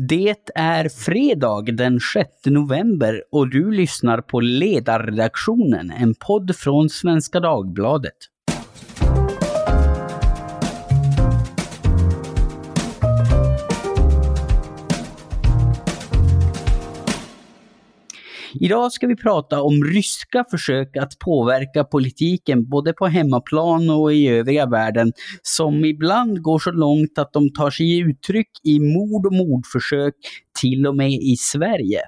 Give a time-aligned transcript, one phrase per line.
[0.00, 7.40] Det är fredag den 6 november och du lyssnar på Ledarredaktionen, en podd från Svenska
[7.40, 8.16] Dagbladet.
[18.60, 24.28] Idag ska vi prata om ryska försök att påverka politiken både på hemmaplan och i
[24.28, 25.12] övriga världen,
[25.42, 30.14] som ibland går så långt att de tar sig uttryck i mord och mordförsök
[30.60, 32.00] till och med i Sverige.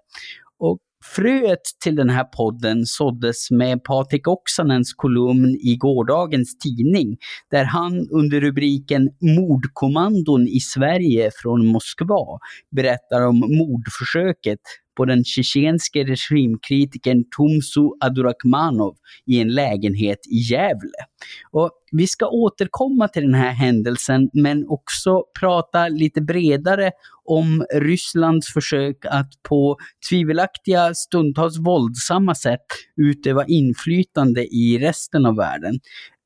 [0.58, 7.16] Och Fröet till den här podden såddes med Patrik Oksanens kolumn i gårdagens tidning,
[7.50, 12.38] där han under rubriken Mordkommandon i Sverige från Moskva
[12.76, 14.60] berättar om mordförsöket
[15.00, 18.96] på den tjetjenske regimkritikern Tumsu Adurakmanov
[19.26, 21.06] i en lägenhet i Gävle.
[21.52, 26.90] Och vi ska återkomma till den här händelsen men också prata lite bredare
[27.24, 29.76] om Rysslands försök att på
[30.10, 32.66] tvivelaktiga, stundtals våldsamma sätt
[32.96, 35.80] utöva inflytande i resten av världen.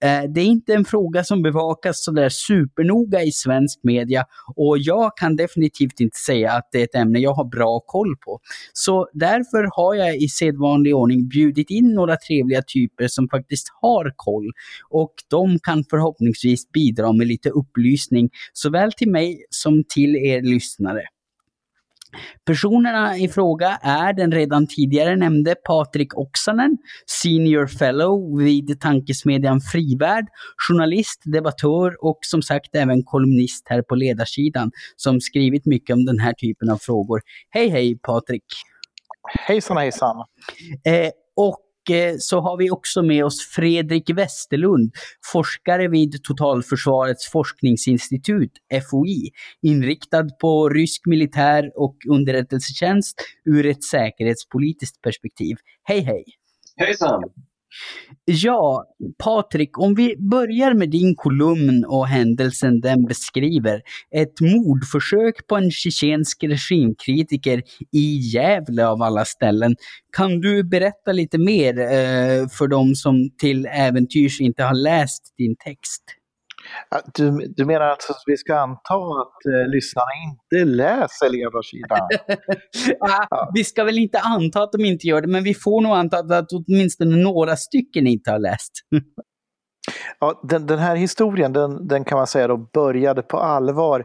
[0.04, 4.24] Eh, det är inte en fråga som bevakas sådär supernoga i svensk media
[4.56, 8.16] och jag kan definitivt inte säga att det är ett ämne jag har bra koll
[8.16, 8.40] på.
[8.72, 14.12] Så därför har jag i sedvanlig ordning bjudit in några trevliga typer som faktiskt har
[14.16, 14.52] koll
[14.90, 21.02] och de kan förhoppningsvis bidra med lite upplysning såväl till mig som till er lyssnare.
[22.46, 26.78] Personerna i fråga är den redan tidigare nämnde Patrik Oksanen,
[27.22, 30.26] Senior Fellow vid tankesmedjan Frivärd,
[30.68, 36.18] journalist, debattör och som sagt även kolumnist här på ledarsidan som skrivit mycket om den
[36.18, 37.20] här typen av frågor.
[37.50, 38.44] Hej hej Patrik!
[39.46, 40.16] Hejsan hejsan!
[40.84, 44.92] Eh, och Eh, så har vi också med oss Fredrik Westerlund,
[45.32, 48.52] forskare vid Totalförsvarets forskningsinstitut,
[48.90, 49.30] FOI,
[49.62, 55.56] inriktad på rysk militär och underrättelsetjänst ur ett säkerhetspolitiskt perspektiv.
[55.84, 56.24] Hej hej!
[56.76, 57.22] Hejsan!
[58.24, 58.84] Ja,
[59.18, 63.82] Patrik, om vi börjar med din kolumn och händelsen den beskriver.
[64.14, 69.76] Ett mordförsök på en tjetjensk regimkritiker i Gävle av alla ställen.
[70.16, 75.56] Kan du berätta lite mer eh, för de som till äventyrs inte har läst din
[75.56, 76.02] text?
[77.14, 82.08] Du, du menar alltså att vi ska anta att eh, lyssnarna inte läser ledarsidan?
[83.00, 85.92] ja, vi ska väl inte anta att de inte gör det, men vi får nog
[85.92, 88.72] anta att åtminstone några stycken inte har läst.
[90.20, 94.04] ja, den, den, här historien, den, den kan man säga då började på allvar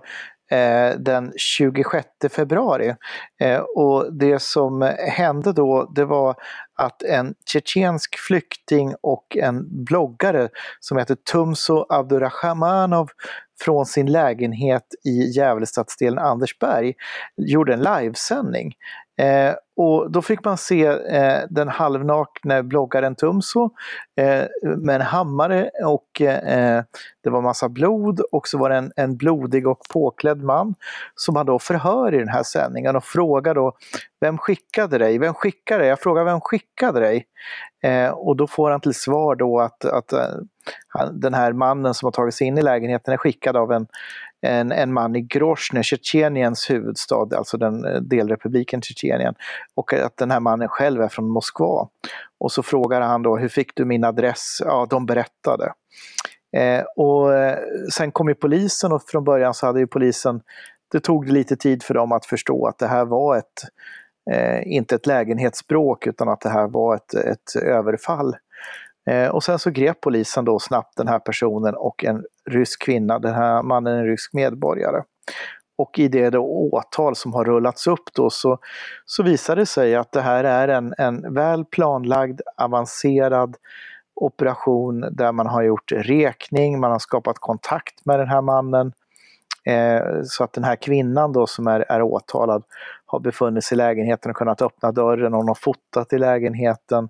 [0.52, 2.96] Eh, den 26 februari.
[3.40, 6.36] Eh, och det som hände då, det var
[6.76, 10.50] att en tjetjensk flykting och en bloggare
[10.80, 13.10] som heter Tumso Abdurrahmanov
[13.62, 16.94] från sin lägenhet i Gävlestadsdelen Andersberg
[17.38, 18.74] gjorde en livesändning.
[19.20, 23.70] Eh, och då fick man se eh, den halvnakne bloggaren Tumso
[24.18, 24.44] eh,
[24.78, 26.84] med en hammare och eh,
[27.24, 30.76] det var massa blod och så var det en, en blodig och påklädd man
[31.16, 33.74] som han då förhör i den här sändningen och frågar då
[34.22, 35.18] Vem skickade dig?
[35.18, 35.90] Vem skickade dig?
[35.90, 37.26] Jag frågar vem skickade dig?
[37.84, 40.28] Eh, och då får han till svar då att, att eh,
[41.12, 43.88] den här mannen som har tagit sig in i lägenheten är skickad av en,
[44.42, 49.36] en, en man i Grozny, Tjetjeniens huvudstad, alltså den eh, delrepubliken Tjetjenien.
[49.76, 51.88] Och att den här mannen själv är från Moskva.
[52.40, 54.62] Och så frågar han då, hur fick du min adress?
[54.66, 55.74] Ja, de berättade.
[56.58, 57.58] Eh, och eh,
[57.92, 60.42] sen kom ju polisen och från början så hade ju polisen,
[60.92, 63.64] det tog lite tid för dem att förstå att det här var ett,
[64.32, 68.36] eh, inte ett lägenhetsbråk utan att det här var ett, ett överfall.
[69.10, 73.20] Eh, och sen så grep polisen då snabbt den här personen och en rysk kvinna,
[73.20, 75.04] den här mannen är en rysk medborgare.
[75.78, 78.58] Och i det då åtal som har rullats upp då så,
[79.06, 83.56] så visar det sig att det här är en, en väl planlagd, avancerad
[84.16, 88.94] operation där man har gjort rekning, man har skapat kontakt med den här mannen.
[89.66, 92.64] Eh, så att den här kvinnan då som är, är åtalad
[93.06, 97.10] har befunnit sig i lägenheten och kunnat öppna dörren, hon har fotat i lägenheten.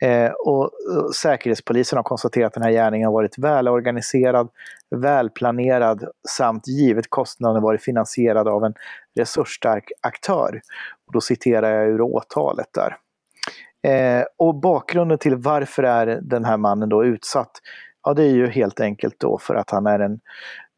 [0.00, 0.70] Eh, och,
[1.14, 4.48] Säkerhetspolisen har konstaterat att den här gärningen har varit välorganiserad,
[4.96, 8.74] välplanerad samt givet kostnaden varit finansierad av en
[9.18, 10.60] resursstark aktör.
[11.06, 12.96] Och då citerar jag ur åtalet där.
[13.82, 17.50] Eh, och bakgrunden till varför är den här mannen då utsatt?
[18.02, 20.20] Ja, det är ju helt enkelt då för att han är en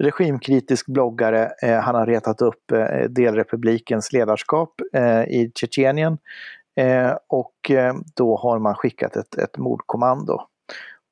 [0.03, 1.53] regimkritisk bloggare.
[1.63, 6.19] Eh, han har retat upp eh, delrepublikens ledarskap eh, i Tjetjenien
[6.77, 10.41] Eh, och eh, då har man skickat ett, ett mordkommando.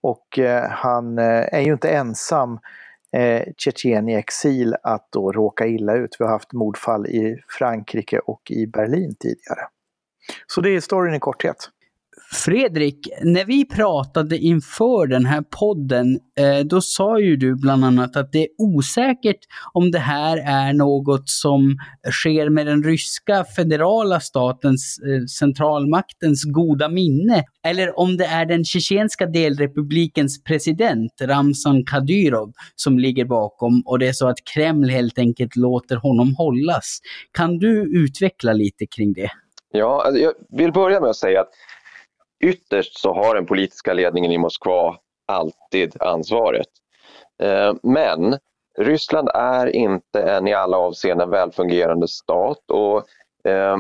[0.03, 2.59] Och eh, han eh, är ju inte ensam
[3.17, 6.17] eh, Tjetjen i exil att då råka illa ut.
[6.19, 9.69] Vi har haft mordfall i Frankrike och i Berlin tidigare.
[10.47, 11.57] Så det är storyn i korthet.
[12.33, 18.17] Fredrik, när vi pratade inför den här podden, eh, då sa ju du bland annat
[18.17, 19.39] att det är osäkert
[19.73, 21.77] om det här är något som
[22.11, 28.65] sker med den ryska federala statens, eh, centralmaktens goda minne, eller om det är den
[28.65, 35.19] tjetjenska delrepublikens president, Ramzan Kadyrov, som ligger bakom och det är så att Kreml helt
[35.19, 36.99] enkelt låter honom hållas.
[37.33, 39.31] Kan du utveckla lite kring det?
[39.73, 41.49] Ja, alltså, jag vill börja med att säga att
[42.41, 44.97] ytterst så har den politiska ledningen i Moskva
[45.27, 46.69] alltid ansvaret.
[47.43, 48.39] Eh, men
[48.79, 52.99] Ryssland är inte en i alla avseenden välfungerande stat och
[53.51, 53.77] eh,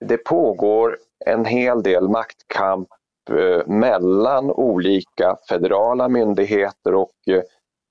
[0.00, 2.88] det pågår en hel del maktkamp
[3.30, 7.12] eh, mellan olika federala myndigheter och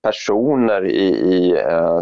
[0.03, 1.51] personer i, i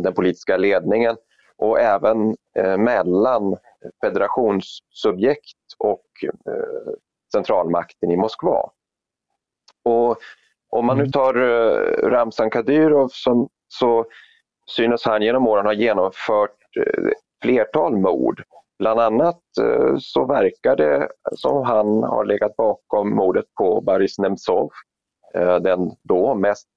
[0.04, 1.16] den politiska ledningen
[1.58, 2.36] och även
[2.78, 3.58] mellan
[4.02, 6.06] federationssubjekt och
[7.32, 8.70] centralmakten i Moskva.
[9.86, 10.18] Och
[10.70, 11.12] om man nu mm.
[11.12, 14.06] tar uh, Ramzan Kadyrov som, så
[14.68, 17.10] synes han genom åren ha genomfört uh,
[17.42, 18.44] flertal mord.
[18.80, 24.70] Bland annat uh, så verkar det som han har legat bakom mordet på Boris Nemtsov,
[25.62, 26.68] den då mest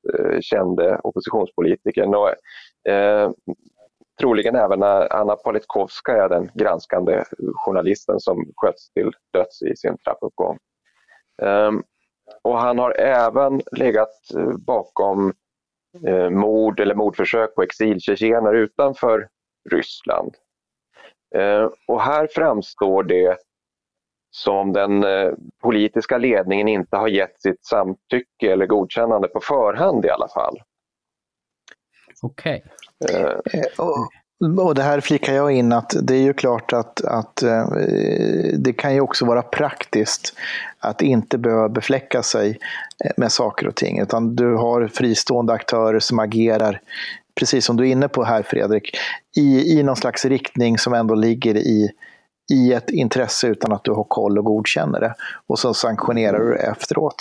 [0.41, 2.15] kände oppositionspolitikern.
[2.15, 2.31] Och,
[4.21, 7.25] troligen även Anna Politkovskaja, den granskande
[7.55, 10.59] journalisten som sköts till döds i sin trappuppgång.
[11.43, 11.83] Ehm,
[12.43, 15.33] och han har även legat eh, bakom
[16.07, 19.29] eh, mord eller mordförsök på exiltjetjener utanför
[19.71, 20.35] Ryssland.
[21.35, 23.39] Ehm, och här framstår det
[24.31, 25.33] som den eh,
[25.63, 30.59] politiska ledningen inte har gett sitt samtycke eller godkännande på förhand i alla fall.
[32.23, 32.65] Okej.
[33.01, 33.61] Okay.
[33.61, 34.09] Eh, och,
[34.67, 37.67] och det här flikar jag in att det är ju klart att, att eh,
[38.59, 40.35] det kan ju också vara praktiskt
[40.79, 42.59] att inte behöva befläcka sig
[43.05, 46.81] eh, med saker och ting, utan du har fristående aktörer som agerar
[47.35, 48.97] precis som du är inne på här Fredrik,
[49.37, 51.91] i, i någon slags riktning som ändå ligger i,
[52.53, 55.15] i ett intresse utan att du har koll och godkänner det.
[55.47, 57.17] Och så sanktionerar du det efteråt.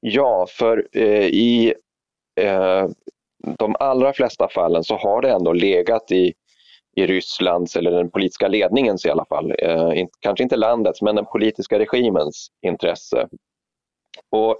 [0.00, 1.74] Ja, för eh, i
[2.40, 2.86] eh,
[3.58, 6.34] de allra flesta fallen så har det ändå legat i,
[6.96, 11.26] i Rysslands, eller den politiska ledningens i alla fall, eh, kanske inte landets, men den
[11.26, 13.28] politiska regimens intresse.
[14.30, 14.58] Och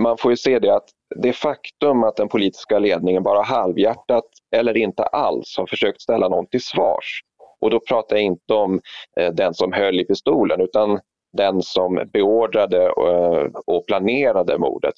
[0.00, 4.24] man får ju se det att det faktum att den politiska ledningen bara halvhjärtat
[4.56, 7.20] eller inte alls har försökt ställa någon till svars.
[7.60, 8.80] Och då pratar jag inte om
[9.20, 11.00] eh, den som höll i pistolen utan
[11.32, 14.94] den som beordrade och, och planerade mordet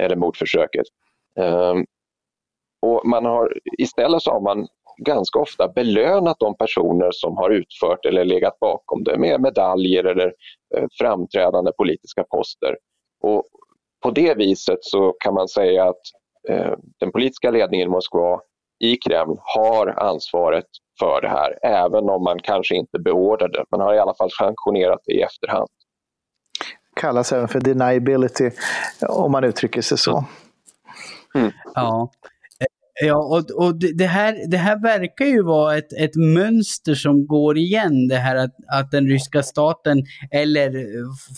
[0.00, 0.86] eller mordförsöket.
[1.38, 1.84] Ehm,
[2.82, 8.04] och man har, istället så har man ganska ofta belönat de personer som har utfört
[8.04, 10.32] eller legat bakom det med medaljer eller
[10.76, 12.76] eh, framträdande politiska poster.
[13.22, 13.44] Och
[14.02, 16.00] på det viset så kan man säga att
[16.48, 18.40] eh, den politiska ledningen i Moskva
[18.78, 20.66] i Kreml har ansvaret
[20.98, 23.64] för det här, även om man kanske inte beordrade det.
[23.70, 25.68] Man har i alla fall sanktionerat det i efterhand.
[27.00, 28.50] Kallas även för deniability,
[29.08, 30.24] om man uttrycker sig så.
[31.34, 31.50] Mm.
[31.74, 32.10] Ja,
[33.04, 37.58] Ja, och, och det, här, det här verkar ju vara ett, ett mönster som går
[37.58, 40.72] igen, det här att, att den ryska staten eller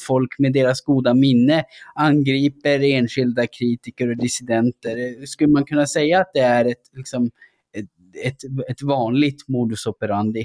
[0.06, 5.26] folk med deras goda minne angriper enskilda kritiker och dissidenter.
[5.26, 7.30] Skulle man kunna säga att det är ett, liksom,
[7.76, 7.86] ett,
[8.24, 10.44] ett, ett vanligt modus operandi?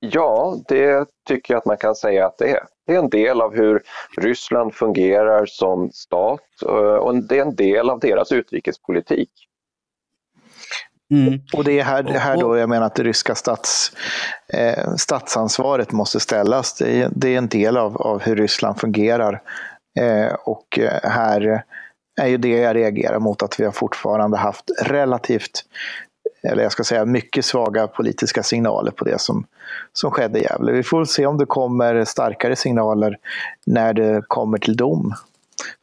[0.00, 2.62] Ja, det tycker jag att man kan säga att det är.
[2.86, 3.82] Det är en del av hur
[4.20, 9.47] Ryssland fungerar som stat eh, och det är en del av deras utrikespolitik.
[11.10, 11.40] Mm.
[11.52, 13.92] Och det är här, här då jag menar att det ryska stats,
[14.48, 16.74] eh, statsansvaret måste ställas.
[16.74, 19.42] Det är, det är en del av, av hur Ryssland fungerar.
[20.00, 21.62] Eh, och eh, här
[22.20, 25.64] är ju det jag reagerar mot, att vi har fortfarande haft relativt,
[26.42, 29.46] eller jag ska säga mycket svaga politiska signaler på det som,
[29.92, 30.72] som skedde i Gävle.
[30.72, 33.18] Vi får se om det kommer starkare signaler
[33.66, 35.14] när det kommer till dom.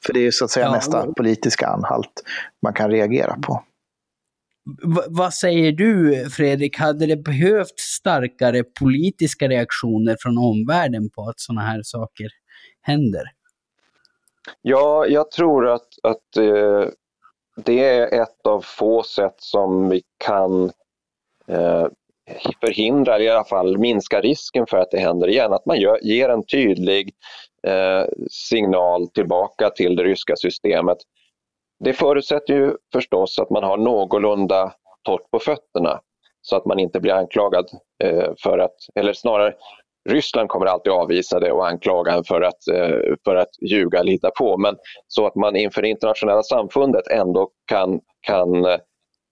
[0.06, 0.72] För det är så att säga ja.
[0.72, 2.24] nästa politiska anhalt
[2.62, 3.64] man kan reagera på
[5.08, 11.62] vad säger du Fredrik, hade det behövt starkare politiska reaktioner från omvärlden på att sådana
[11.62, 12.28] här saker
[12.82, 13.24] händer?
[14.62, 16.90] Ja, jag tror att, att eh,
[17.56, 20.64] det är ett av få sätt som vi kan
[21.48, 21.88] eh,
[22.60, 25.54] förhindra, eller i alla fall minska risken för att det händer igen.
[25.54, 27.14] Att man gör, ger en tydlig
[27.68, 30.98] eh, signal tillbaka till det ryska systemet
[31.80, 36.00] det förutsätter ju förstås att man har någorlunda torrt på fötterna
[36.42, 37.66] så att man inte blir anklagad
[38.04, 39.54] eh, för att, eller snarare
[40.10, 44.12] Ryssland kommer alltid avvisa det och anklaga en för att, eh, för att ljuga eller
[44.12, 44.58] hitta på.
[44.58, 44.76] Men
[45.08, 48.80] så att man inför det internationella samfundet ändå kan, kan eh,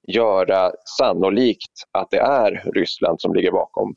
[0.08, 3.96] göra sannolikt att det är Ryssland som ligger bakom.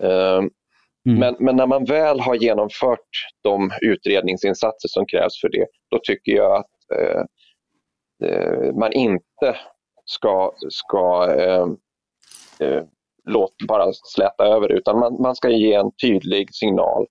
[0.00, 1.18] Mm.
[1.18, 3.08] Men, men, när man väl har genomfört
[3.42, 7.22] de utredningsinsatser som krävs för det, då tycker jag att eh,
[8.24, 9.56] Eh, man inte
[10.04, 11.66] ska, ska eh,
[12.68, 12.82] eh,
[13.24, 17.06] låt bara släta över utan man, man ska ge en tydlig signal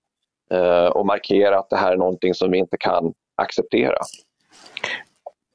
[0.51, 3.97] eh, och markera att det här är någonting som vi inte kan acceptera.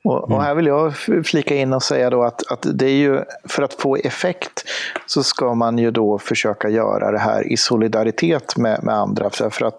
[0.06, 3.20] Och, och, här vill jag flika in och säga då att, att det är ju
[3.48, 4.64] för att få effekt
[5.06, 9.30] så ska man ju då försöka göra det här i solidaritet med, med andra.
[9.30, 9.78] För, för att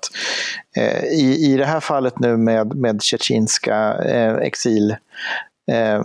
[0.78, 4.96] eh, i, i det här fallet nu med, med tjetjenska eh, exil
[5.72, 6.02] Eh,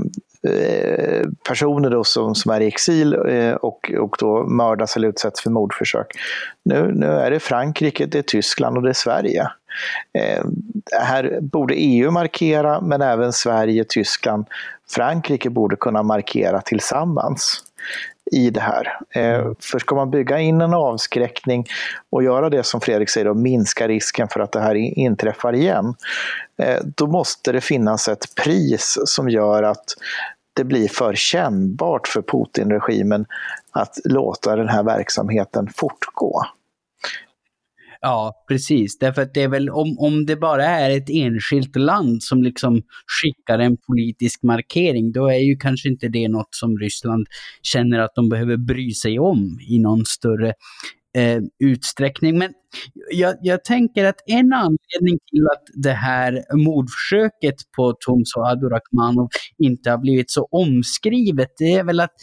[0.53, 5.43] eh, personer då som, som är i exil eh, och, och då mördas eller utsätts
[5.43, 6.07] för mordförsök.
[6.65, 9.49] Nu, nu är det Frankrike, det är Tyskland och det är Sverige.
[10.19, 10.45] Eh,
[11.01, 14.47] här borde EU markera, men även Sverige, Tyskland,
[14.91, 17.65] Frankrike borde kunna markera tillsammans
[18.33, 18.99] i det här.
[19.11, 21.67] Eh, för ska man bygga in en avskräckning
[22.11, 25.95] och göra det som Fredrik säger, och minska risken för att det här inträffar igen,
[26.59, 29.85] eh, då måste det finnas ett pris som gör att
[30.55, 33.27] det blir för kännbart för Putin-regimen
[33.71, 36.43] att låta den här verksamheten fortgå.
[38.05, 38.99] Ja, precis.
[38.99, 42.83] Därför att det är väl om, om det bara är ett enskilt land som liksom
[43.07, 47.27] skickar en politisk markering, då är ju kanske inte det något som Ryssland
[47.63, 50.53] känner att de behöver bry sig om i någon större
[51.17, 52.39] eh, utsträckning.
[52.39, 52.53] Men
[53.11, 59.29] jag, jag, tänker att en anledning till att det här mordförsöket på Tomso Adorakmanov
[59.59, 62.15] inte har blivit så omskrivet, det är väl att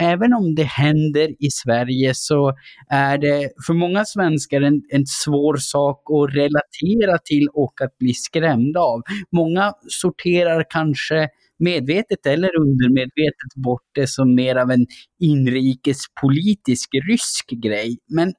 [0.00, 2.52] även om det händer i Sverige så
[2.90, 8.14] är det för många svenskar en, en svår sak att relatera till och att bli
[8.14, 9.02] skrämda av.
[9.32, 14.86] Många sorterar kanske medvetet eller undermedvetet bort det som mer av en
[15.20, 17.98] inrikespolitisk rysk grej.
[18.08, 18.32] Men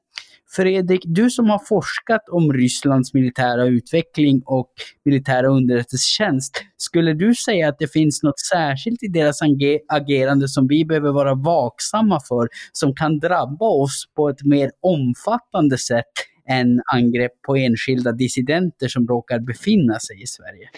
[0.56, 4.72] Fredrik, du som har forskat om Rysslands militära utveckling och
[5.06, 9.40] militära underrättelsetjänst, skulle du säga att det finns något särskilt i deras
[9.88, 15.78] agerande som vi behöver vara vaksamma för, som kan drabba oss på ett mer omfattande
[15.78, 16.14] sätt
[16.50, 20.70] än angrepp på enskilda dissidenter som råkar befinna sig i Sverige?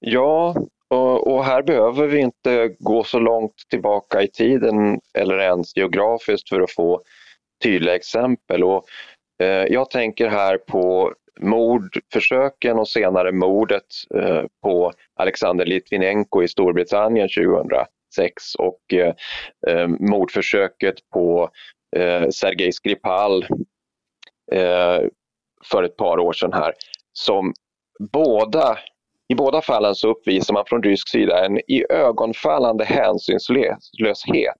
[0.00, 0.56] Ja,
[0.88, 6.60] och, här behöver vi inte gå så långt tillbaka i tiden eller ens geografiskt för
[6.60, 7.02] att få
[7.62, 8.64] tydliga exempel.
[8.64, 8.84] Och
[9.38, 17.28] Eh, jag tänker här på mordförsöken och senare mordet eh, på Alexander Litvinenko i Storbritannien
[17.28, 21.50] 2006 och eh, mordförsöket på
[22.30, 23.46] Sergej Skripal
[25.70, 26.72] för ett par år sedan här.
[27.12, 27.54] Som
[28.12, 28.78] båda,
[29.28, 34.56] I båda fallen så uppvisar man från rysk sida en i ögonfallande hänsynslöshet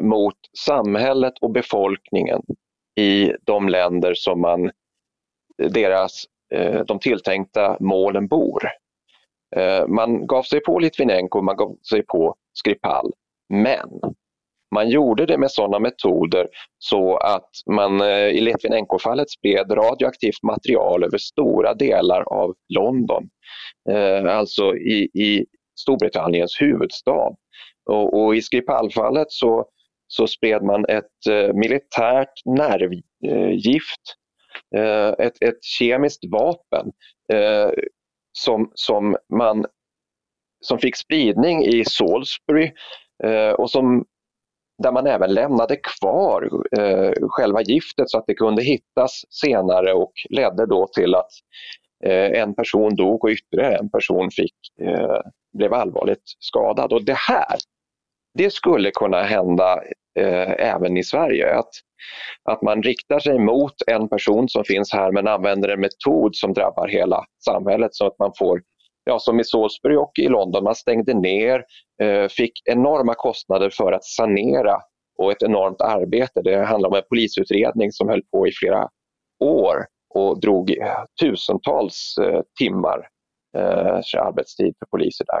[0.00, 2.42] mot samhället och befolkningen
[2.96, 4.70] i de länder som man,
[5.58, 8.62] deras, eh, de tilltänkta målen bor.
[9.56, 13.12] Eh, man gav sig på Litvinenko, man gav sig på Skripal,
[13.48, 14.00] men
[14.74, 21.04] man gjorde det med sådana metoder så att man eh, i Litvinenko-fallet spred radioaktivt material
[21.04, 23.28] över stora delar av London,
[24.28, 25.46] alltså i, i
[25.80, 27.34] Storbritanniens huvudstad.
[27.90, 29.66] Och, och i Skripal-fallet så
[30.10, 34.16] så spred man ett eh, militärt nervgift,
[34.76, 36.92] eh, ett, ett kemiskt vapen
[37.32, 37.70] eh,
[38.32, 39.66] som, som, man,
[40.60, 42.72] som fick spridning i Salisbury
[43.56, 44.04] och som,
[44.82, 46.48] där man även lämnade kvar
[47.28, 51.30] själva giftet så att det kunde hittas senare och ledde då till att
[52.34, 54.54] en person dog och ytterligare en person fick,
[55.52, 56.92] blev allvarligt skadad.
[56.92, 57.56] Och det här
[58.34, 59.82] det skulle kunna hända
[60.18, 61.54] eh, även i Sverige.
[61.54, 61.70] Att,
[62.44, 66.52] att man riktar sig mot en person som finns här men använder en metod som
[66.52, 68.62] drabbar hela samhället så att man får,
[69.04, 71.64] ja, som i Salisbury och i London, man stängde ner,
[72.02, 74.76] eh, fick enorma kostnader för att sanera
[75.18, 76.42] och ett enormt arbete.
[76.42, 78.88] Det handlar om en polisutredning som höll på i flera
[79.44, 80.74] år och drog
[81.20, 83.08] tusentals eh, timmar
[83.56, 85.40] eh, arbetstid för poliser där.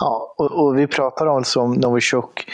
[0.00, 2.44] Ja, och, och, vi pratar alltså om Novichok,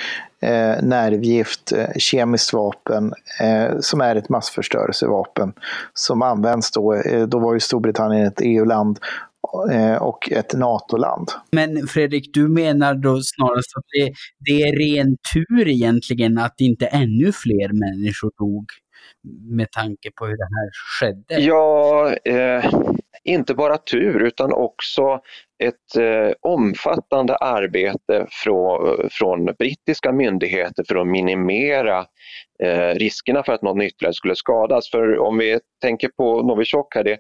[0.43, 5.53] eh, nervgift, eh, kemiskt vapen eh, som är ett massförstörelsevapen
[5.95, 8.99] som används då, eh, då var ju Storbritannien ett EU-land
[10.01, 11.29] och ett NATO-land.
[11.53, 16.87] Men Fredrik, du menar då snarast att det, det är ren tur egentligen att inte
[16.87, 18.65] ännu fler människor dog
[19.57, 21.43] med tanke på hur det här skedde?
[21.43, 22.73] Ja, eh,
[23.25, 25.21] inte bara tur utan också
[25.65, 32.07] ett eh, omfattande arbete från, från brittiska myndigheter för att minimera
[32.63, 34.91] eh, riskerna för att någon ytterligare skulle skadas.
[34.91, 37.19] För om vi tänker på Novichok här, det,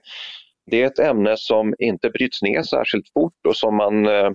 [0.70, 4.30] det är ett ämne som inte bryts ner särskilt fort och som man eh,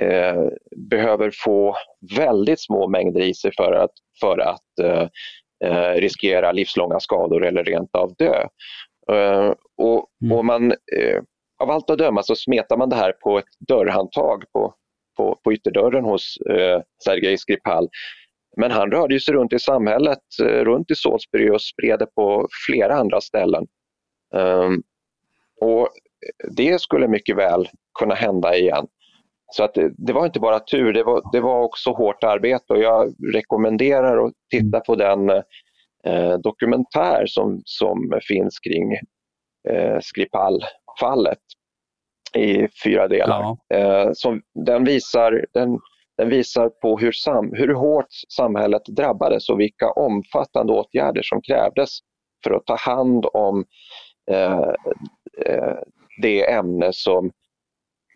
[0.00, 1.76] eh behöver få
[2.16, 5.08] väldigt små mängder i sig för att, för att eh,
[5.64, 8.46] eh riskera livslånga skador eller rent av dö.
[9.12, 9.52] Eh,
[10.22, 10.38] Mm.
[10.38, 11.22] och man, eh,
[11.62, 14.74] av allt att döma så smetar man det här på ett dörrhandtag på,
[15.16, 17.88] på, på ytterdörren hos eh, Sergej Skripal.
[18.56, 22.48] Men han rörde sig runt i samhället, eh, runt i Salisbury och spred det på
[22.66, 23.66] flera andra ställen.
[24.34, 24.82] Um,
[25.60, 25.88] och
[26.56, 27.68] Det skulle mycket väl
[27.98, 28.86] kunna hända igen.
[29.52, 32.72] Så att det, det, var inte bara tur, det var, det var också hårt arbete
[32.72, 35.30] och jag rekommenderar att titta på den
[36.06, 38.98] eh, dokumentär som, som finns kring
[39.70, 41.38] eh, Skripal-fallet
[42.34, 43.56] i fyra delar.
[43.68, 43.76] Ja.
[43.76, 45.78] Eh, som, den, visar, den,
[46.18, 51.90] den visar på hur, sam, hur hårt samhället drabbades och vilka omfattande åtgärder som krävdes
[52.44, 53.64] för att ta hand om
[54.30, 54.70] eh,
[55.46, 55.74] eh
[56.22, 57.30] det ämne som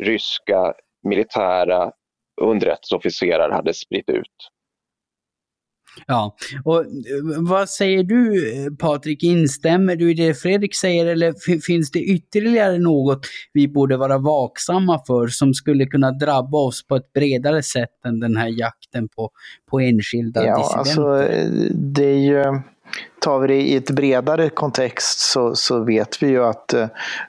[0.02, 1.92] ryska militära
[2.40, 4.50] underrättelseofficerare hade spritt ut.
[6.06, 6.86] Ja, och eh,
[7.38, 9.22] vad säger du Patrik?
[9.22, 13.20] Instämmer du i det Fredrik säger eller finns det ytterligare något
[13.52, 18.20] vi borde vara vaksamma för som skulle kunna drabba oss på ett bredare sätt än
[18.20, 19.30] den här jakten på,
[19.70, 20.78] på enskilda ja, dissidenter?
[20.78, 21.34] Alltså,
[21.72, 22.60] det är ju
[23.20, 26.88] tar vi det i ett bredare kontext så, så vet vi ju att eh,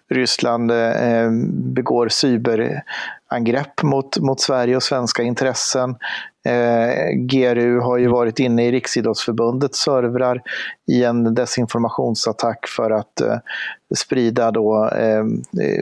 [0.09, 5.95] Ryssland eh, begår cyberangrepp mot, mot Sverige och svenska intressen.
[6.45, 10.41] Eh, GRU har ju varit inne i Riksidrottsförbundets servrar
[10.91, 13.37] i en desinformationsattack för att eh,
[13.95, 15.23] sprida då, eh,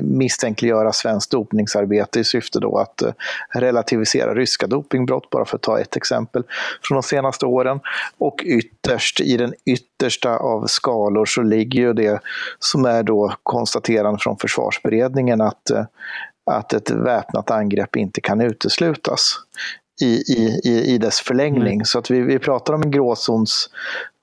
[0.01, 3.11] misstänkliggöra svenskt dopningsarbete i syfte då att eh,
[3.53, 6.43] relativisera ryska dopingbrott, bara för att ta ett exempel
[6.83, 7.79] från de senaste åren.
[8.17, 12.19] Och ytterst, i den yttersta av skalor, så ligger ju det
[12.59, 15.83] som är då konstaterande från försvarsberedningen att eh,
[16.51, 19.35] att ett väpnat angrepp inte kan uteslutas
[20.01, 20.23] i,
[20.63, 21.73] i, i dess förlängning.
[21.73, 21.85] Mm.
[21.85, 23.69] Så att vi, vi pratar om en gråzons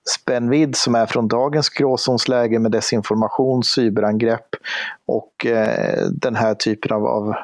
[0.08, 4.48] spännvidd som är från dagens gråzonsläge med desinformation, cyberangrepp
[5.06, 7.34] och eh, den här typen av, av,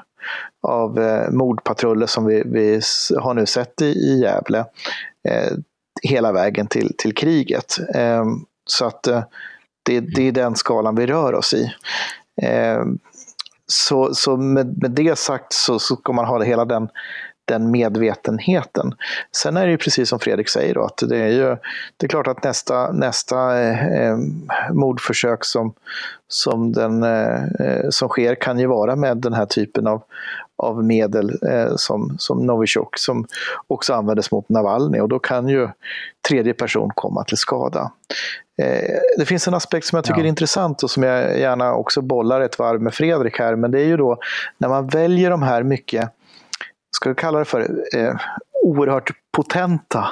[0.62, 2.80] av eh, mordpatruller som vi, vi
[3.18, 4.58] har nu sett i, i Gävle.
[5.28, 5.52] Eh,
[6.02, 7.78] hela vägen till, till kriget.
[7.94, 8.24] Eh,
[8.64, 9.22] så att eh,
[9.82, 11.72] det, det är den skalan vi rör oss i.
[12.42, 12.84] Eh,
[13.66, 16.88] så, så med, med det sagt så, så ska man ha hela den
[17.44, 18.94] den medvetenheten.
[19.36, 21.56] Sen är det ju precis som Fredrik säger då, att det är ju
[21.96, 24.16] det är klart att nästa, nästa eh,
[24.72, 25.72] mordförsök som,
[26.28, 27.40] som, den, eh,
[27.90, 30.02] som sker kan ju vara med den här typen av,
[30.56, 33.26] av medel eh, som, som Novichok som
[33.66, 35.68] också användes mot Navalny och då kan ju
[36.28, 37.92] tredje person komma till skada.
[38.62, 40.24] Eh, det finns en aspekt som jag tycker ja.
[40.24, 43.80] är intressant och som jag gärna också bollar ett varv med Fredrik här, men det
[43.80, 44.18] är ju då
[44.58, 46.10] när man väljer de här mycket
[46.96, 47.60] ska vi kalla det för,
[47.94, 48.14] eh,
[48.62, 50.08] oerhört potenta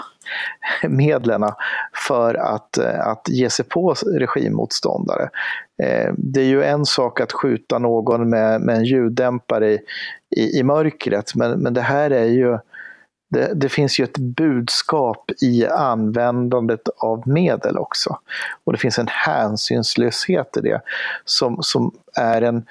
[0.89, 1.43] medlen
[2.09, 5.31] för att, eh, att ge sig på regimmotståndare.
[5.83, 9.79] Eh, det är ju en sak att skjuta någon med, med en ljuddämpare i,
[10.37, 12.59] i, i mörkret, men, men det här är ju
[13.31, 18.19] det, det, finns ju ett budskap i användandet av medel också.
[18.65, 20.81] Och det finns en hänsynslöshet i det
[21.25, 22.67] som, som är en,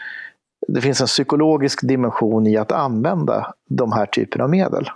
[0.74, 4.90] det finns en psykologisk dimension i att använda de här typerna av medel.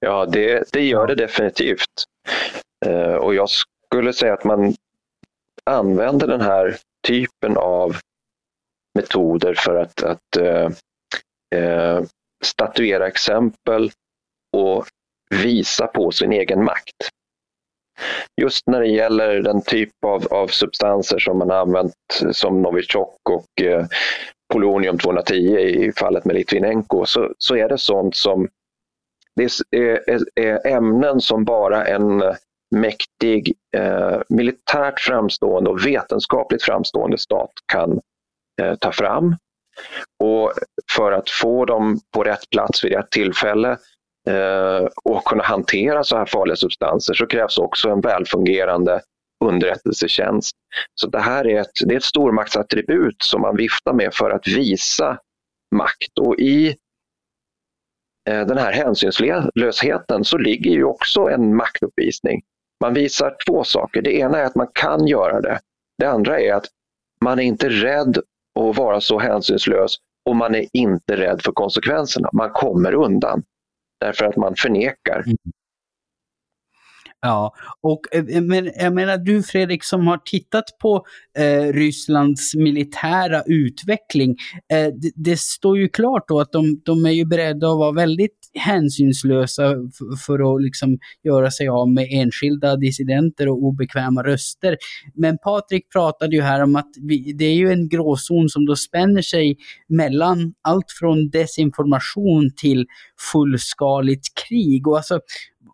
[0.00, 2.04] Ja, det, det gör det definitivt.
[2.86, 3.48] Eh, och jag
[3.86, 4.74] skulle säga att man
[5.64, 7.96] använder den här typen av
[8.94, 10.70] metoder för att, att eh,
[11.60, 12.02] eh,
[12.44, 13.90] statuera exempel
[14.52, 14.86] och
[15.30, 16.96] visa på sin egen makt.
[18.40, 21.94] Just när det gäller den typ av, av substanser som man har använt
[22.32, 23.86] som Novichok och eh,
[24.52, 28.48] polonium 210 i fallet med Litvinenko så, så är det sånt som
[29.36, 32.34] det är, är, är ämnen som bara en eh,
[32.74, 38.00] mäktig eh, militärt framstående och vetenskapligt framstående stat kan
[38.62, 39.36] eh, ta fram.
[40.24, 40.52] Och
[40.92, 43.76] för att få dem på rätt plats vid rätt tillfälle eh,
[44.28, 49.00] Eh, och kunna hantera så här farliga substanser så krävs också en välfungerande
[49.44, 50.56] underrättelsetjänst.
[50.94, 54.48] Så det här är ett, det är ett stormaktsattribut som man viftar med för att
[54.48, 55.18] visa
[55.74, 56.18] makt.
[56.20, 56.68] Och i
[58.28, 62.42] eh, den här hänsynslösheten så ligger ju också en maktuppvisning.
[62.80, 64.02] Man visar två saker.
[64.02, 65.60] Det ena är att man kan göra det.
[65.98, 66.66] Det andra är att
[67.20, 68.18] man är inte rädd
[68.60, 72.30] att vara så hänsynslös och man är inte rädd för konsekvenserna.
[72.32, 73.42] Man kommer undan
[74.00, 75.22] därför att man förnekar.
[75.26, 75.36] Mm.
[77.24, 81.06] Ja, och eh, eh, men jag menar du Fredrik som har tittat på
[81.38, 84.36] eh, Rysslands militära utveckling.
[84.72, 87.92] Eh, det, det, står ju klart då att de, de är ju beredda att vara
[87.92, 89.74] väldigt hänsynslösa
[90.26, 94.76] för att liksom göra sig av med enskilda dissidenter och obekväma röster.
[95.14, 98.76] Men Patrik pratade ju här om att vi, det är ju en gråzon som då
[98.76, 99.56] spänner sig
[99.88, 102.86] mellan allt från desinformation till
[103.32, 104.88] fullskaligt krig.
[104.88, 105.20] Och alltså,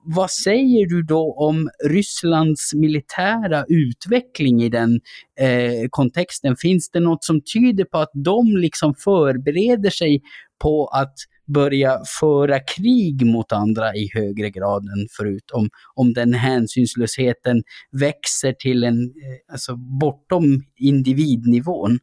[0.04, 5.00] vad säger du då om Rysslands militära utveckling i den
[5.40, 6.56] eh, kontexten?
[6.56, 10.20] Finns det något som tyder på att de liksom förbereder sig
[10.62, 11.14] på att
[11.52, 15.50] börja föra krig mot andra i högre grad än förut.
[15.52, 21.98] Om, om den hänsynslösheten växer till en, eh, alltså bortom individnivån.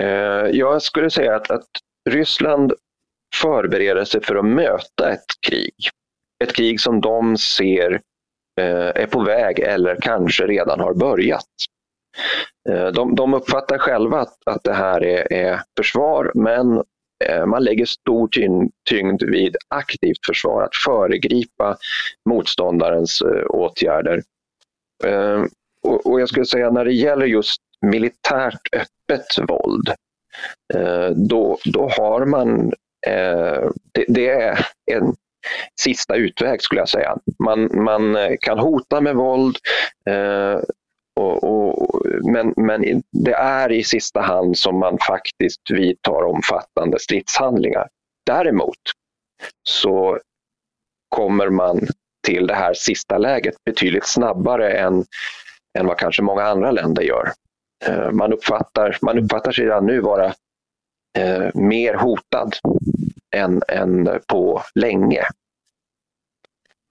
[0.00, 1.68] Eh, jag skulle säga att, att
[2.10, 2.72] Ryssland
[3.34, 5.74] förbereder sig för att möta ett krig.
[6.44, 7.92] Ett krig som de ser
[8.60, 11.44] eh, är på väg eller kanske redan har börjat.
[12.94, 16.82] De, de uppfattar själva att, att det här är, är försvar men
[17.24, 18.28] Eh, man lägger stor
[18.88, 21.76] tyngd vid aktivt försvar, att föregripa
[22.28, 24.22] motståndarens eh, åtgärder.
[25.04, 25.44] Eh,
[25.82, 29.90] och jag skulle säga när det gäller just militärt öppet våld,
[31.14, 32.72] då, då har man,
[33.92, 35.14] det, det är en
[35.80, 37.16] sista utväg skulle jag säga.
[37.38, 39.56] Man, man kan hota med våld,
[42.22, 47.88] men, men det är i sista hand som man faktiskt vidtar omfattande stridshandlingar.
[48.26, 48.78] Däremot
[49.68, 50.18] så
[51.08, 51.80] kommer man
[52.26, 55.04] till det här sista läget betydligt snabbare än,
[55.78, 57.32] än vad kanske många andra länder gör.
[57.84, 60.26] Eh, man uppfattar, man uppfattar sig redan nu vara
[61.18, 62.52] eh, mer hotad
[63.36, 65.22] än, än på länge.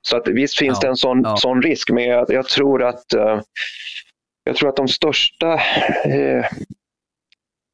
[0.07, 1.37] Så att visst finns ja, det en sån, ja.
[1.37, 3.41] sån risk, men jag, jag tror att eh,
[4.45, 5.53] jag tror att de största
[6.05, 6.45] eh,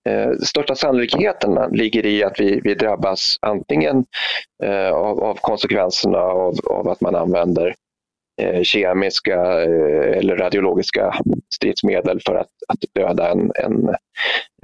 [0.09, 4.05] eh, största sannolikheterna ligger i att vi, vi drabbas antingen
[4.63, 7.75] eh, av, av, konsekvenserna av, av, att man använder
[8.41, 11.15] eh, kemiska eh, eller radiologiska
[11.55, 13.95] stridsmedel för att, att döda en, en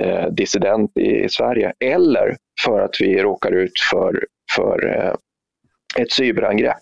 [0.02, 1.74] eh, dissident i, i, Sverige.
[1.80, 5.14] Eller för att vi råkar ut för, för eh,
[6.02, 6.78] ett cyberangrepp.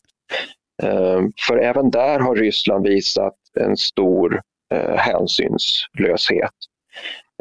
[0.83, 4.41] Eh, för även där har Ryssland visat en stor
[4.73, 6.51] eh, hänsynslöshet.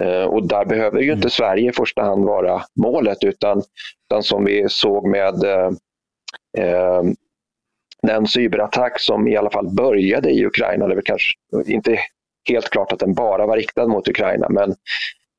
[0.02, 1.30] Eh, och där behöver ju inte mm.
[1.30, 3.62] Sverige i första hand vara målet utan,
[4.06, 5.70] utan som vi såg med eh,
[6.58, 7.02] eh,
[8.02, 11.34] den cyberattack som i alla fall började i Ukraina, det är kanske
[11.66, 11.98] inte
[12.48, 14.70] helt klart att den bara var riktad mot Ukraina, men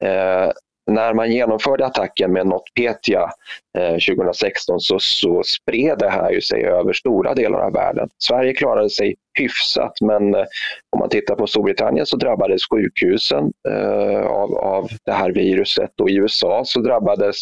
[0.04, 0.52] eh,
[0.92, 3.30] när man genomförde attacken med NotPetya
[3.78, 8.10] eh, 2016 så, så spred det här ju sig över stora delar av världen.
[8.18, 10.46] Sverige klarade sig hyfsat men eh,
[10.90, 16.10] om man tittar på Storbritannien så drabbades sjukhusen eh, av, av det här viruset och
[16.10, 17.38] i USA så drabbades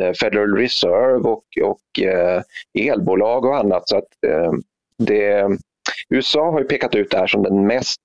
[0.00, 2.42] eh, Federal Reserve och, och eh,
[2.78, 3.88] elbolag och annat.
[3.88, 4.52] Så att, eh,
[4.98, 5.48] det, eh,
[6.08, 8.00] USA har pekat ut det här som den mest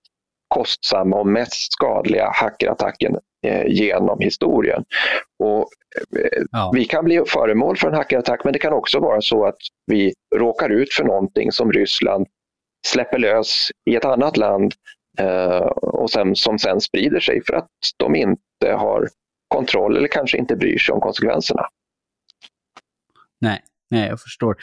[0.48, 4.86] kostsamma och mest skadliga hackerattacken Eh, genom historien.
[5.40, 5.70] Och,
[6.20, 6.72] eh, ja.
[6.74, 10.14] Vi kan bli föremål för en hackerattack men det kan också vara så att vi
[10.36, 12.28] råkar ut för någonting som Ryssland
[12.88, 14.74] släpper lös i ett annat land
[15.20, 19.10] eh, och sen, som sen sprider sig för att de inte har
[19.48, 21.68] kontroll eller kanske inte bryr sig om konsekvenserna.
[23.42, 24.56] Nej, Nej, jag förstår.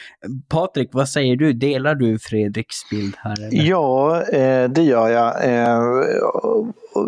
[0.49, 1.53] Patrik, vad säger du?
[1.53, 3.47] Delar du Fredriks bild här?
[3.47, 3.63] Eller?
[3.63, 5.45] Ja, eh, det gör jag.
[5.45, 5.79] Eh,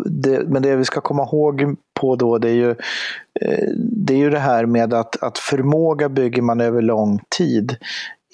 [0.04, 2.70] det, men det vi ska komma ihåg på då, det är ju
[3.40, 7.76] eh, det, är ju det här med att, att förmåga bygger man över lång tid.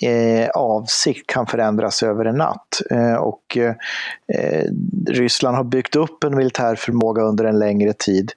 [0.02, 2.82] Eh, avsikt kan förändras över en natt.
[2.90, 4.64] Eh, och eh,
[5.08, 8.32] Ryssland har byggt upp en militär förmåga under en längre tid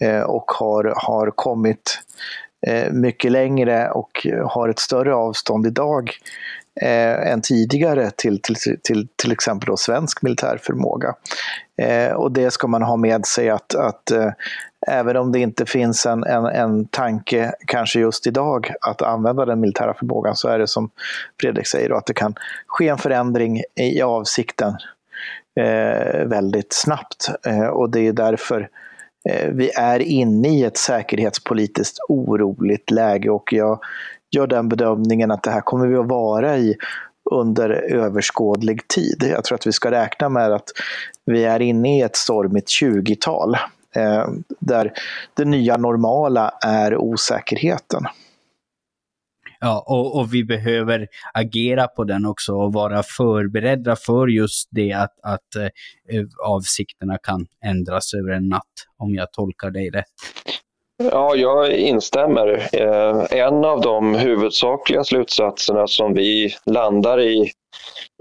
[0.00, 2.00] eh, och har, har kommit
[2.66, 6.10] Eh, mycket längre och har ett större avstånd idag
[6.80, 11.14] eh, än tidigare till till, till, till exempel då svensk militär förmåga.
[11.82, 14.30] Eh, och det ska man ha med sig att, att eh,
[14.86, 19.60] även om det inte finns en, en, en tanke, kanske just idag, att använda den
[19.60, 20.90] militära förmågan så är det som
[21.40, 22.34] Fredrik säger, då, att det kan
[22.66, 24.76] ske en förändring i avsikten
[25.60, 27.30] eh, väldigt snabbt.
[27.46, 28.68] Eh, och det är därför
[29.28, 33.80] Eh, vi är inne i ett säkerhetspolitiskt oroligt läge och jag
[34.30, 36.76] gör den bedömningen att det här kommer vi att vara i
[37.30, 39.24] under överskådlig tid.
[39.32, 40.68] Jag tror att vi ska räkna med att
[41.24, 43.54] vi är inne i ett stormigt 20-tal
[43.94, 44.24] eh,
[44.58, 44.92] där
[45.34, 48.02] det nya normala är osäkerheten.
[49.60, 54.92] Ja, och, och, vi behöver agera på den också och vara förberedda för just det
[54.92, 55.56] att, att
[56.10, 58.62] eh, avsikterna kan ändras över en natt,
[58.98, 60.04] om jag tolkar dig rätt.
[61.02, 62.68] Ja, jag instämmer.
[62.72, 67.50] Eh, en av de huvudsakliga slutsatserna som vi landar i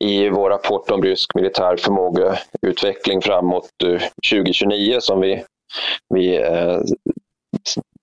[0.02, 5.43] i vår rapport om rysk militär förmågeutveckling framåt eh, 2029 som vi,
[6.13, 6.80] vi eh,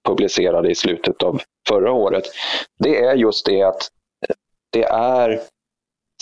[0.04, 2.24] publicerade i slutet av förra året.
[2.78, 3.90] Det är just det att
[4.72, 5.40] det är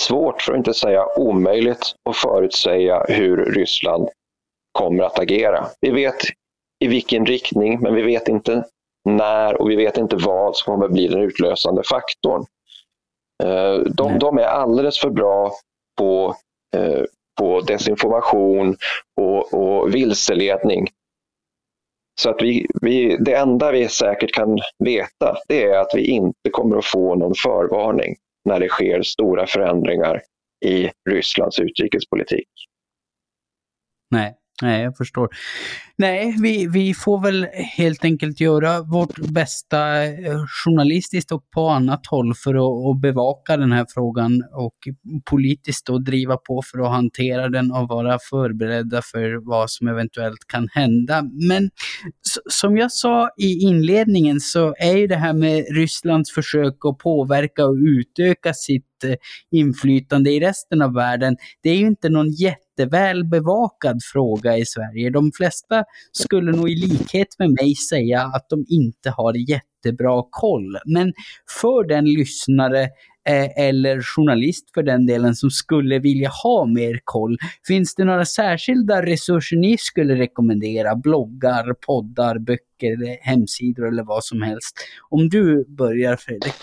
[0.00, 4.08] svårt, för att inte säga omöjligt, att förutsäga hur Ryssland
[4.72, 5.66] kommer att agera.
[5.80, 6.16] Vi vet
[6.84, 8.64] i vilken riktning, men vi vet inte
[9.04, 12.44] när och vi vet inte vad som kommer bli den utlösande faktorn.
[13.44, 15.52] Eh, de, de är alldeles för bra
[15.98, 16.36] på,
[16.76, 17.04] eh,
[17.38, 18.76] på desinformation
[19.20, 20.88] och, och vilseledning.
[22.20, 26.50] Så att vi, vi, det enda vi säkert kan veta det är att vi inte
[26.50, 30.22] kommer att få någon förvarning när det sker stora förändringar
[30.64, 32.48] i Rysslands utrikespolitik.
[34.10, 35.28] Nej, Nej, jag förstår.
[35.96, 37.46] Nej, vi, vi får väl
[37.76, 43.56] helt enkelt göra vårt bästa eh, journalistiskt och på annat håll för att, att bevaka
[43.56, 44.74] den här frågan och
[45.24, 50.46] politiskt då driva på för att hantera den och vara förberedda för vad som eventuellt
[50.46, 51.22] kan hända.
[51.48, 51.70] Men
[52.50, 57.66] som jag sa i inledningen så är ju det här med Rysslands försök att påverka
[57.66, 59.14] och utöka sitt eh,
[59.50, 64.66] inflytande i resten av världen, det är ju inte någon jätte jätteväl bevakad fråga i
[64.66, 65.10] Sverige.
[65.10, 70.76] De flesta skulle nog i likhet med mig säga att de inte har jättebra koll.
[70.84, 71.12] Men
[71.62, 72.82] för den lyssnare
[73.28, 77.36] eh, eller journalist för den delen som skulle vilja ha mer koll.
[77.66, 80.96] Finns det några särskilda resurser ni skulle rekommendera?
[80.96, 84.76] Bloggar, poddar, böcker, hemsidor eller vad som helst?
[85.10, 86.54] Om du börjar Fredrik.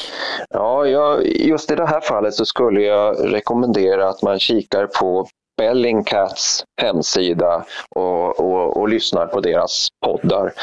[0.50, 5.28] Ja, jag, just i det här fallet så skulle jag rekommendera att man kikar på
[5.60, 10.54] Bellingcats hemsida och, och, och lyssnar på deras poddar.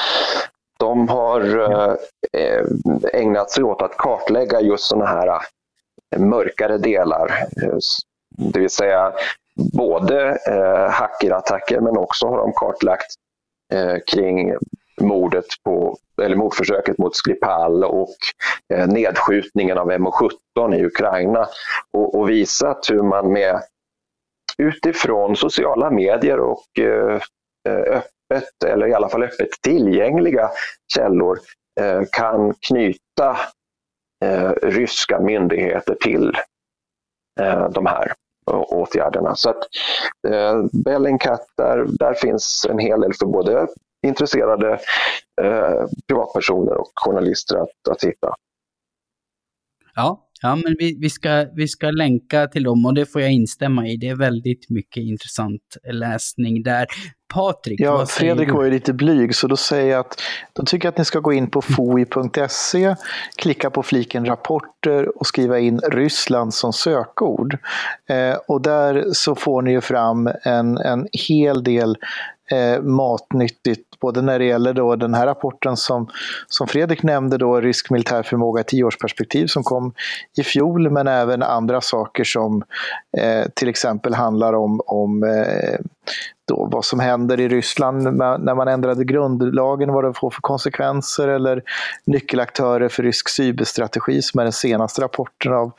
[0.78, 1.94] De har eh,
[2.32, 2.64] eh
[3.12, 5.26] ägnat sig åt att kartlägga just sådana här
[6.16, 7.46] eh, mörkare delar.
[8.30, 9.12] Det vill säga
[9.72, 13.14] både eh, hackerattacker men också har de kartlagt
[13.72, 14.54] eh, kring
[15.00, 18.16] mordet på, eller mordförsöket mot Skripal och
[18.74, 21.48] eh, nedskjutningen av MH17 i Ukraina
[21.92, 23.61] och, och visat hur man med
[24.62, 27.21] utifrån sociala medier och eh,
[27.69, 30.51] eh, öppet, eller i alla fall öppet tillgängliga
[30.95, 31.38] källor
[31.81, 33.37] eh, kan knyta
[34.62, 36.33] ryska myndigheter till
[37.71, 38.12] de här
[38.53, 39.35] åtgärderna.
[39.37, 39.59] Så att
[40.29, 43.66] eh, Bellingcat, där, där finns en hel del för både
[44.07, 44.73] intresserade
[45.42, 48.35] eh, privatpersoner och journalister att, att hitta.
[49.95, 53.33] Ja, Ja, men vi, vi, ska, vi ska länka till dem och det får jag
[53.33, 53.96] instämma i.
[53.96, 56.87] Det är väldigt mycket intressant läsning där.
[57.35, 60.22] Patrik, Ja, vad Fredrik var ju lite blyg, så då säger jag att
[60.53, 62.94] då tycker jag att ni ska gå in på foi.se,
[63.37, 67.59] klicka på fliken rapporter och skriva in Ryssland som sökord.
[68.09, 71.96] Eh, och där så får ni ju fram en, en hel del
[72.52, 76.09] eh, matnyttigt, både när det gäller då den här rapporten som,
[76.48, 79.92] som Fredrik nämnde, då, rysk militär förmåga i tioårsperspektiv som kom
[80.38, 82.62] i fjol, men även andra saker som
[83.18, 85.78] eh, till exempel handlar om, om eh,
[86.49, 91.29] då, vad som händer i Ryssland när man ändrade grundlagen, vad det får för konsekvenser
[91.29, 91.62] eller
[92.05, 95.73] nyckelaktörer för rysk cyberstrategi som är den senaste rapporten av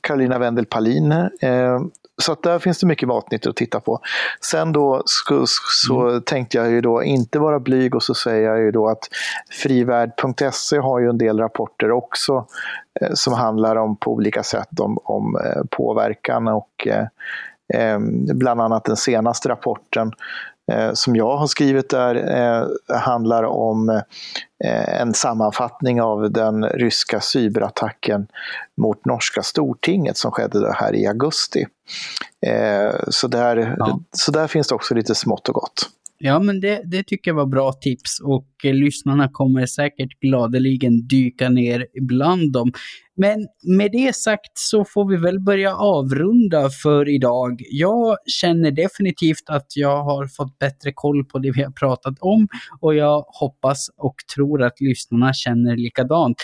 [0.00, 1.12] Karolina Wendel Palin.
[1.40, 1.80] Eh,
[2.22, 4.00] så att där finns det mycket matnyttigt att titta på.
[4.40, 5.44] Sen då så,
[5.84, 6.22] så mm.
[6.22, 9.08] tänkte jag ju då inte vara blyg och så säger jag ju då att
[9.50, 12.46] frivärd.se har ju en del rapporter också
[13.00, 17.06] eh, som handlar om på olika sätt om, om eh, påverkan och eh,
[18.34, 20.12] bland annat den senaste rapporten
[20.72, 23.88] eh, som jag har skrivit där eh, handlar om
[24.64, 28.26] eh, en sammanfattning av den ryska cyberattacken
[28.76, 31.66] mot norska stortinget som skedde här i augusti.
[32.46, 34.00] Eh, så, där, ja.
[34.12, 35.90] så där finns det också lite smått och gott.
[36.18, 41.06] Ja, men det, det tycker jag var bra tips och eh, lyssnarna kommer säkert gladeligen
[41.06, 42.72] dyka ner bland dem.
[43.16, 47.62] Men med det sagt så får vi väl börja avrunda för idag.
[47.70, 52.48] Jag känner definitivt att jag har fått bättre koll på det vi har pratat om
[52.80, 56.36] och jag hoppas och tror att lyssnarna känner likadant.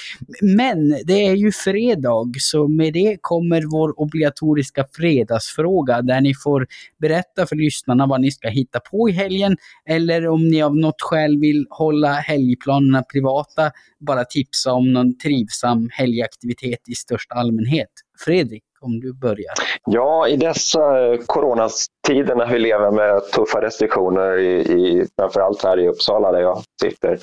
[0.42, 6.66] Men det är ju fredag, så med det kommer vår obligatoriska fredagsfråga där ni får
[7.00, 9.56] berätta för lyssnarna vad ni ska hitta på i helgen
[9.88, 15.88] eller om ni av något skäl vill hålla helgplanerna privata, bara tipsa om någon trivsam
[15.92, 17.88] helgaktivitet i största allmänhet.
[18.24, 19.54] Fredrik, om du börjar.
[19.86, 25.78] Ja, i dessa eh, coronatider när vi lever med tuffa restriktioner, i, i, framförallt här
[25.78, 27.18] i Uppsala där jag sitter,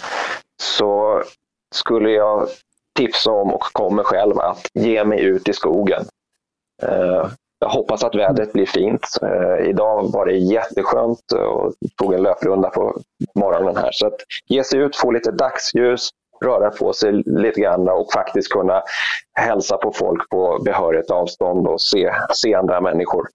[0.62, 1.24] så
[1.76, 2.48] skulle jag
[2.98, 6.06] tipsa om och kommer själv att ge mig ut i skogen.
[6.84, 7.28] Uh,
[7.60, 9.08] jag hoppas att vädret blir fint.
[9.22, 13.02] Eh, idag var det jätteskönt och tog en löprunda på
[13.36, 13.92] morgonen här.
[13.92, 14.16] Så att
[14.48, 16.10] ge sig ut, få lite dagsljus,
[16.46, 18.82] röra på sig lite grann och faktiskt kunna
[19.40, 23.28] hälsa på folk på behörigt avstånd och se, se andra människor.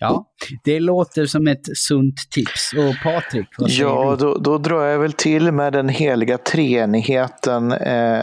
[0.00, 0.26] Ja,
[0.64, 2.72] det låter som ett sunt tips.
[2.72, 7.72] Och Patrik, vad säger Ja, då, då drar jag väl till med den heliga treenigheten
[7.72, 8.22] eh,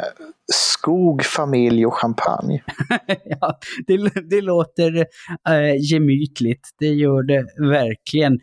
[0.52, 2.64] skog, familj och champagne.
[3.26, 3.98] ja, det,
[4.30, 5.06] det låter
[5.50, 8.40] äh, gemytligt, det gör det verkligen.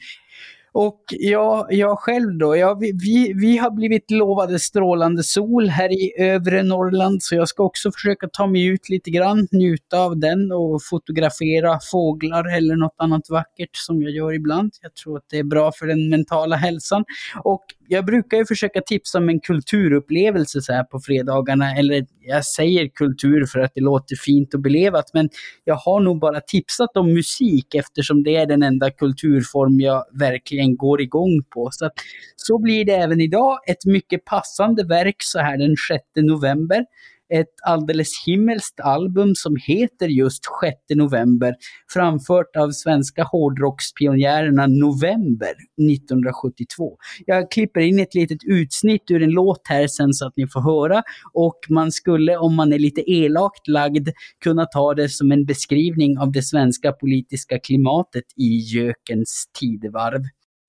[0.73, 6.13] Och jag, jag själv då, jag, vi, vi har blivit lovade strålande sol här i
[6.19, 10.53] övre Norrland, så jag ska också försöka ta mig ut lite grann, njuta av den
[10.53, 14.73] och fotografera fåglar eller något annat vackert som jag gör ibland.
[14.83, 17.05] Jag tror att det är bra för den mentala hälsan.
[17.45, 22.45] Och jag brukar ju försöka tipsa om en kulturupplevelse så här på fredagarna, eller jag
[22.45, 25.29] säger kultur för att det låter fint och belevat, men
[25.65, 30.60] jag har nog bara tipsat om musik eftersom det är den enda kulturform jag verkligen
[30.69, 31.69] går igång på.
[31.73, 31.93] Så, att,
[32.37, 36.85] så blir det även idag, ett mycket passande verk så här den 6 november
[37.31, 41.55] ett alldeles himmelskt album som heter just 6 november,
[41.93, 45.55] framfört av svenska hårdrockspionjärerna November
[45.93, 46.97] 1972.
[47.27, 50.61] Jag klipper in ett litet utsnitt ur en låt här sen så att ni får
[50.61, 54.09] höra och man skulle, om man är lite elakt lagd,
[54.45, 60.23] kunna ta det som en beskrivning av det svenska politiska klimatet i gökens tidevarv.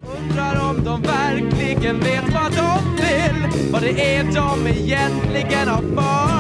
[0.06, 3.72] Undrar om de verkligen vet vad de vill.
[3.72, 6.31] Vad det är de egentligen har för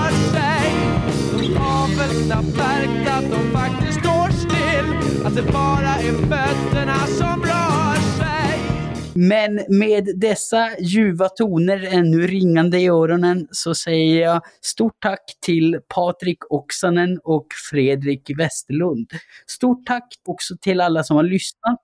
[9.23, 15.79] Men med dessa ljuva toner ännu ringande i öronen så säger jag stort tack till
[15.95, 19.07] Patrik Oksanen och Fredrik Westerlund.
[19.47, 21.79] Stort tack också till alla som har lyssnat.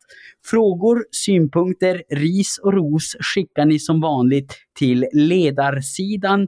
[0.46, 6.48] Frågor, synpunkter, ris och ros skickar ni som vanligt till ledarsidan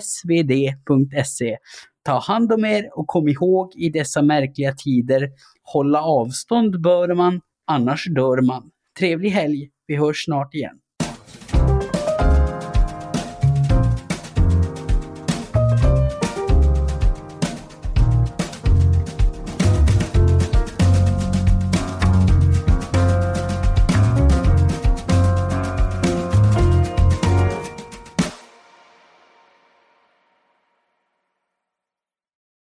[0.00, 1.56] svd.se.
[2.04, 5.30] Ta hand om er och kom ihåg i dessa märkliga tider,
[5.62, 8.70] hålla avstånd bör man, annars dör man.
[8.98, 9.70] Trevlig helg!
[9.86, 10.80] Vi hörs snart igen.